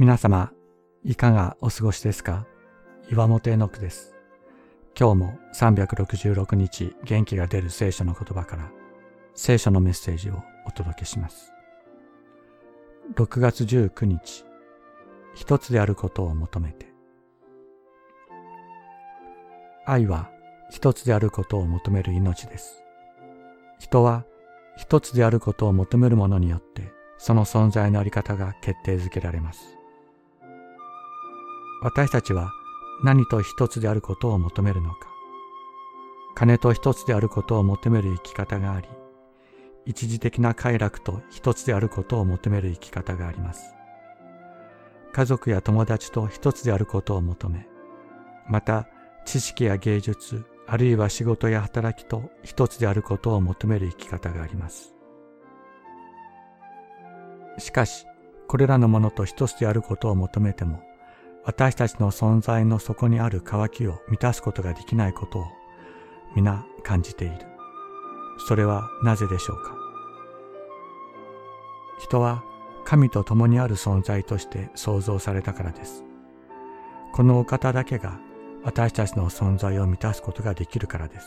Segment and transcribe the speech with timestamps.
[0.00, 0.50] 皆様、
[1.04, 2.46] いかがお過ごしですか？
[3.12, 4.14] 岩本絵の句です。
[4.98, 8.70] 今日も366日元気が出る聖書の言葉から
[9.34, 11.52] 聖書のメッセージをお届けします。
[13.14, 14.46] 6月19日、
[15.34, 16.86] 一つであることを求めて。
[19.84, 20.30] 愛は
[20.70, 22.82] 一つであることを求める命です。
[23.78, 24.24] 人は
[24.78, 29.76] 一つであることを求めるものによってその存在のあり方が決定づけられます。
[31.82, 32.52] 私たちは
[33.02, 35.08] 何と一つであることを求めるのか。
[36.34, 38.88] 金と一つであることを求める生き方があり、
[39.86, 43.74] 一時的な快楽と一つであることを求める生き方があります。
[45.12, 47.66] 家族や友達と一つであることを求め、
[48.48, 48.86] また
[49.24, 54.94] 知識や芸術、あるいは仕事や働きと一つであることを求める生き方があります。
[57.58, 58.06] しかし、
[58.48, 60.82] これらのものと一つであることを求めても、
[61.44, 65.46] 私たちの存在の底にある渇きを満たすことができないことを
[66.36, 67.34] 皆感じている。
[68.46, 69.76] それはなぜでしょうか？
[71.98, 72.42] 人は
[72.84, 76.04] 神と共にある存在として創造されたからです。
[77.12, 78.18] このお方だけが
[78.62, 81.26] 私たちの存在を満たすことができるからです。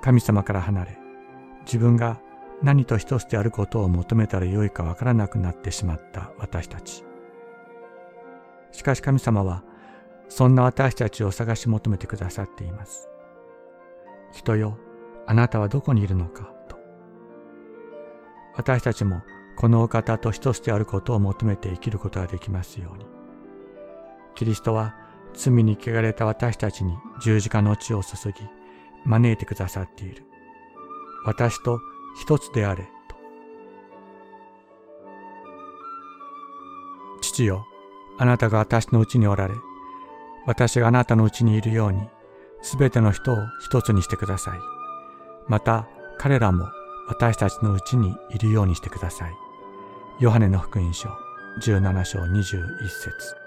[0.00, 0.98] 神様から離れ、
[1.64, 2.20] 自分が
[2.62, 7.03] 何と一つであることを求めたらよいかわからなくなってしまった私たち。
[8.84, 9.64] かし神様は、
[10.28, 13.08] そんな私たちを探し求めてくださっています。
[14.32, 14.78] 人よ、
[15.26, 16.76] あなたはどこにいるのか、と。
[18.56, 19.22] 私たちも
[19.56, 23.06] このお方と一つであることを求めて生きることができますように。
[24.34, 24.94] キリストは
[25.32, 28.34] 罪に汚れた私たちに十字架の血を注ぎ、
[29.04, 30.24] 招いてくださっている。
[31.24, 31.80] 私と
[32.20, 33.16] 一つであれ、と。
[37.22, 37.66] 父よ、
[38.18, 39.54] あなたが私のうちにおられ、
[40.46, 42.08] 私があなたのうちにいるように、
[42.62, 44.58] すべての人を一つにしてください。
[45.48, 45.88] また、
[46.18, 46.68] 彼らも
[47.08, 49.32] 私たちのうちにいるようにしてください。
[50.20, 51.08] ヨハネの福音書
[51.60, 53.43] 17章21節